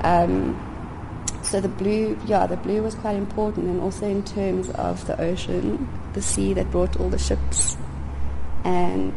um, 0.02 0.69
so 1.50 1.60
the 1.60 1.68
blue, 1.68 2.18
yeah, 2.28 2.46
the 2.46 2.58
blue 2.58 2.84
was 2.84 2.94
quite 2.96 3.16
important, 3.16 3.68
and 3.68 3.82
also 3.82 4.06
in 4.06 4.24
terms 4.24 4.70
of 4.72 5.06
the 5.08 5.20
ocean, 5.20 5.90
the 6.14 6.22
sea 6.22 6.54
that 6.54 6.70
brought 6.70 7.00
all 7.00 7.10
the 7.10 7.18
ships, 7.18 7.76
and 8.64 9.14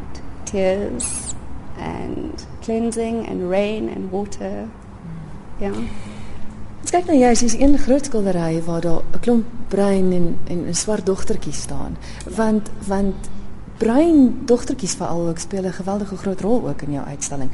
tears, 0.46 1.34
and 1.76 2.46
cleansing, 2.62 3.26
and 3.26 3.50
rain, 3.50 3.88
and 3.88 4.10
water. 4.10 4.68
Yeah. 5.60 5.76
Ons 6.82 6.90
kyk 6.90 7.06
nou 7.06 7.18
juist 7.20 7.44
is 7.46 7.54
een 7.54 7.76
groot 7.78 8.08
skildery 8.08 8.62
waar 8.66 8.80
daar 8.80 9.02
'n 9.14 9.20
klomp 9.20 9.46
bruin 9.68 10.12
en 10.12 10.38
en 10.48 10.66
'n 10.68 10.74
swart 10.74 11.06
dogtertjies 11.06 11.60
staan. 11.60 11.96
Want 12.36 12.70
want 12.86 13.28
bruin 13.76 14.42
dogtertjies 14.44 14.94
veral 14.94 15.28
ook 15.28 15.38
speel 15.38 15.64
'n 15.64 15.72
geweldige 15.72 16.16
groot 16.16 16.40
rol 16.40 16.68
ook 16.68 16.82
in 16.82 16.92
jou 16.92 17.06
uitstalling. 17.06 17.50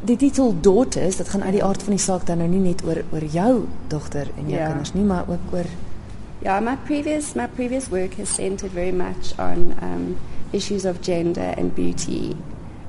Die 0.00 0.16
titel 0.16 0.54
Daughters, 0.60 1.16
dit 1.16 1.28
gaan 1.28 1.42
uit 1.42 1.52
die 1.52 1.64
aard 1.64 1.82
van 1.82 1.92
die 1.96 2.02
saak 2.02 2.26
dan 2.26 2.38
nou 2.38 2.48
nie 2.48 2.60
net 2.60 2.84
oor 2.86 3.02
oor 3.12 3.24
jou 3.24 3.66
dogter 3.88 4.30
en 4.36 4.46
jou 4.46 4.54
yeah. 4.54 4.68
kinders 4.68 4.94
nie, 4.94 5.04
maar 5.04 5.24
ook 5.28 5.52
oor 5.52 5.70
Yeah, 6.40 6.60
my 6.62 6.76
previous 6.86 7.34
my 7.34 7.46
previous 7.46 7.88
work 7.90 8.14
has 8.14 8.34
centered 8.34 8.70
very 8.70 8.92
much 8.92 9.34
on 9.38 9.74
um 9.82 10.16
issues 10.52 10.84
of 10.84 11.02
gender 11.02 11.54
and 11.56 11.74
beauty 11.74 12.36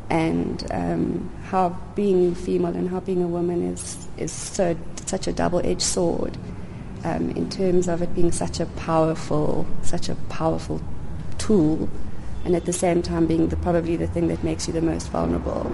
and 0.09 0.63
um 0.71 1.29
how 1.49 1.75
being 1.95 2.35
female 2.35 2.75
and 2.75 2.89
how 2.89 2.99
being 2.99 3.23
a 3.23 3.27
woman 3.27 3.73
is 3.73 3.97
is 4.17 4.31
so 4.31 4.75
such 5.05 5.27
a 5.27 5.33
double-edged 5.33 5.81
sword 5.81 6.37
um, 7.03 7.29
in 7.31 7.49
terms 7.49 7.87
of 7.87 8.01
it 8.01 8.13
being 8.13 8.31
such 8.31 8.59
a 8.59 8.65
powerful, 8.65 9.65
such 9.81 10.09
a 10.09 10.15
powerful 10.29 10.81
tool, 11.37 11.89
and 12.45 12.55
at 12.55 12.65
the 12.65 12.73
same 12.73 13.01
time 13.01 13.25
being 13.25 13.47
the, 13.47 13.57
probably 13.57 13.95
the 13.95 14.07
thing 14.07 14.27
that 14.27 14.43
makes 14.43 14.67
you 14.67 14.73
the 14.73 14.81
most 14.81 15.09
vulnerable. 15.09 15.71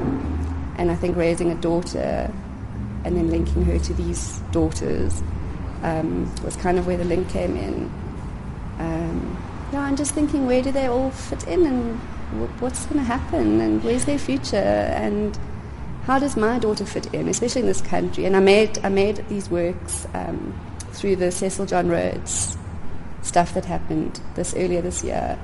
And 0.77 0.91
I 0.91 0.95
think 0.95 1.15
raising 1.15 1.51
a 1.51 1.55
daughter 1.55 2.31
and 3.03 3.15
then 3.15 3.29
linking 3.29 3.63
her 3.65 3.79
to 3.79 3.93
these 3.93 4.39
daughters 4.51 5.21
um, 5.83 6.33
was 6.43 6.55
kind 6.55 6.77
of 6.79 6.87
where 6.87 6.97
the 6.97 7.05
link 7.05 7.29
came 7.29 7.55
in. 7.55 7.91
Um, 8.79 9.37
yeah, 9.71 9.81
I'm 9.81 9.95
just 9.95 10.13
thinking, 10.13 10.45
where 10.45 10.61
do 10.61 10.71
they 10.71 10.87
all 10.87 11.11
fit 11.11 11.47
in, 11.47 11.65
and 11.65 11.99
what's 12.59 12.85
going 12.85 12.97
to 12.97 13.03
happen, 13.03 13.61
and 13.61 13.83
where's 13.83 14.05
their 14.05 14.17
future, 14.17 14.57
and 14.57 15.37
how 16.03 16.19
does 16.19 16.35
my 16.35 16.59
daughter 16.59 16.85
fit 16.85 17.13
in, 17.13 17.27
especially 17.27 17.61
in 17.61 17.67
this 17.67 17.81
country? 17.81 18.25
And 18.25 18.35
I 18.35 18.39
made, 18.39 18.79
I 18.83 18.89
made 18.89 19.25
these 19.27 19.49
works 19.49 20.07
um, 20.13 20.53
through 20.91 21.15
the 21.15 21.31
Cecil 21.31 21.65
John 21.65 21.89
Rhodes 21.89 22.57
stuff 23.21 23.53
that 23.53 23.65
happened 23.65 24.21
this 24.35 24.53
earlier 24.55 24.81
this 24.81 25.03
year. 25.03 25.37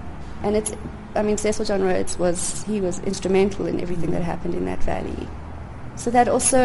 And 0.44 0.56
it's, 0.56 0.72
I 1.16 1.22
mean, 1.24 1.38
Cecil 1.38 1.66
John 1.66 1.84
Rhodes 1.84 2.18
was, 2.18 2.64
he 2.64 2.82
was 2.82 3.00
instrumental 3.00 3.66
in 3.66 3.80
everything 3.82 4.12
that 4.12 4.24
happened 4.24 4.56
in 4.56 4.66
that 4.66 4.84
valley. 4.84 5.28
So 5.96 6.10
that 6.12 6.28
also, 6.28 6.58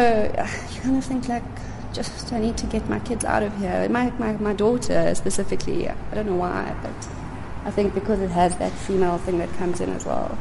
you 0.73 0.81
kind 0.81 0.97
of 0.97 1.03
think 1.03 1.27
like, 1.27 1.43
just 1.93 2.31
I 2.31 2.39
need 2.39 2.57
to 2.57 2.65
get 2.67 2.87
my 2.89 2.99
kids 2.99 3.25
out 3.25 3.43
of 3.43 3.57
here. 3.57 3.87
My, 3.89 4.11
my, 4.19 4.33
my 4.33 4.53
daughter 4.53 5.13
specifically, 5.15 5.89
I 5.89 5.95
don't 6.13 6.27
know 6.27 6.35
why, 6.35 6.75
but 6.81 7.07
I 7.65 7.71
think 7.71 7.93
because 7.93 8.19
it 8.21 8.31
has 8.31 8.55
that 8.57 8.71
female 8.71 9.17
thing 9.17 9.39
that 9.39 9.51
comes 9.57 9.81
in 9.81 9.89
as 9.89 10.05
well. 10.05 10.37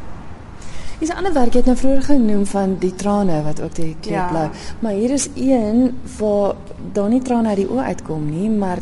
Dis 0.98 1.10
'n 1.10 1.16
ander 1.16 1.32
werk 1.32 1.52
jy 1.52 1.58
het 1.60 1.66
nou 1.66 1.76
vroeër 1.76 2.02
genoem 2.02 2.46
van 2.46 2.76
die 2.80 2.94
trane 2.94 3.42
wat 3.42 3.60
ook 3.60 3.74
die 3.74 3.96
kleur 4.00 4.16
ja. 4.16 4.28
blou. 4.28 4.48
Maar 4.80 4.92
hier 4.92 5.10
is 5.10 5.28
een 5.34 5.98
waar 6.18 6.54
daar 6.92 7.08
nie 7.08 7.22
trane 7.22 7.48
uit 7.48 7.56
die 7.56 7.68
oë 7.68 7.82
uitkom 7.82 8.30
nie, 8.30 8.50
maar 8.50 8.78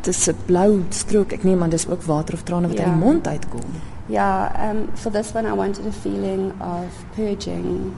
dis 0.00 0.28
'n 0.28 0.36
blou 0.46 0.84
strook. 0.88 1.32
Ek 1.32 1.44
neem 1.44 1.62
aan 1.62 1.70
dis 1.70 1.88
ook 1.88 2.02
water 2.02 2.34
of 2.34 2.42
trane 2.42 2.68
wat 2.68 2.76
ja. 2.76 2.84
uit 2.84 2.92
die 2.92 3.04
mond 3.04 3.26
uitkom. 3.28 3.68
Ja, 4.08 4.50
um 4.56 4.88
for 4.94 5.10
this 5.12 5.34
one 5.34 5.46
I 5.46 5.52
wanted 5.52 5.86
a 5.86 5.92
feeling 5.92 6.52
of 6.60 6.88
purging 7.14 7.94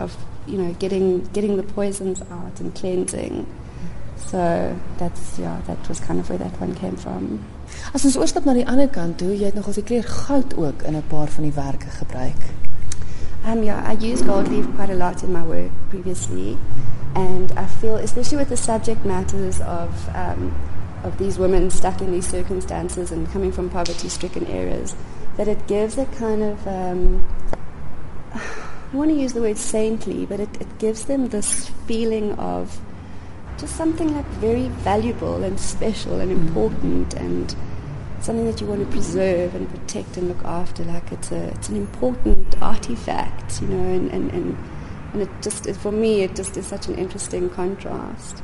of 0.00 0.16
you 0.46 0.58
know 0.58 0.74
getting 0.78 1.22
getting 1.32 1.56
the 1.56 1.62
poisons 1.62 2.20
out 2.30 2.60
and 2.60 2.74
cleansing. 2.74 3.46
So 4.16 4.76
that's 4.98 5.38
yeah, 5.38 5.60
that 5.66 5.88
was 5.88 6.00
kind 6.00 6.18
of 6.18 6.28
where 6.28 6.38
that 6.38 6.60
one 6.60 6.74
came 6.74 6.96
from. 6.96 7.44
As 7.94 8.04
ons 8.04 8.16
oorstap 8.16 8.44
na 8.44 8.54
die 8.54 8.66
ander 8.66 8.88
kant 8.88 9.18
toe, 9.18 9.30
jy 9.36 9.50
het 9.50 9.54
nog 9.54 9.68
al 9.70 9.78
die 9.78 9.86
kleur 9.86 10.04
goud 10.08 10.56
ook 10.58 10.82
in 10.82 10.96
'n 10.96 11.06
paar 11.08 11.28
van 11.28 11.44
die 11.44 11.54
werke 11.54 11.90
gebruik. 12.00 12.42
Um, 13.46 13.62
yeah, 13.62 13.82
I 13.86 13.94
use 13.98 14.22
gold 14.22 14.48
leaf 14.48 14.66
quite 14.76 14.90
a 14.90 14.94
lot 14.94 15.22
in 15.22 15.32
my 15.32 15.42
work 15.42 15.70
previously, 15.90 16.56
and 17.14 17.50
I 17.58 17.66
feel, 17.66 17.96
especially 17.96 18.38
with 18.38 18.48
the 18.48 18.56
subject 18.56 19.04
matters 19.04 19.60
of 19.60 19.90
um, 20.14 20.54
of 21.02 21.18
these 21.18 21.38
women 21.38 21.70
stuck 21.70 22.00
in 22.00 22.12
these 22.12 22.26
circumstances 22.26 23.10
and 23.10 23.30
coming 23.32 23.52
from 23.52 23.68
poverty-stricken 23.70 24.46
areas, 24.46 24.94
that 25.36 25.48
it 25.48 25.66
gives 25.66 25.98
a 25.98 26.06
kind 26.06 26.42
of 26.42 26.66
um, 26.66 27.26
I 28.92 28.96
want 28.96 29.10
to 29.10 29.16
use 29.16 29.32
the 29.32 29.40
word 29.40 29.56
saintly, 29.56 30.26
but 30.26 30.38
it, 30.38 30.60
it 30.60 30.78
gives 30.78 31.06
them 31.06 31.30
this 31.30 31.70
feeling 31.86 32.32
of 32.34 32.78
just 33.56 33.74
something 33.74 34.14
like 34.14 34.26
very 34.26 34.68
valuable 34.68 35.44
and 35.44 35.58
special 35.58 36.20
and 36.20 36.30
important 36.30 37.14
and 37.14 37.56
something 38.20 38.44
that 38.44 38.60
you 38.60 38.66
want 38.66 38.84
to 38.84 38.92
preserve 38.92 39.54
and 39.54 39.66
protect 39.70 40.18
and 40.18 40.28
look 40.28 40.44
after. 40.44 40.84
Like 40.84 41.10
it's 41.10 41.32
a 41.32 41.48
it's 41.48 41.70
an 41.70 41.76
important 41.76 42.60
artifact, 42.60 43.62
you 43.62 43.68
know, 43.68 43.94
and, 43.94 44.10
and, 44.10 44.30
and, 44.30 44.58
and 45.14 45.22
it 45.22 45.30
just 45.40 45.70
for 45.76 45.90
me 45.90 46.20
it 46.20 46.36
just 46.36 46.58
is 46.58 46.66
such 46.66 46.88
an 46.88 46.96
interesting 46.96 47.48
contrast. 47.48 48.42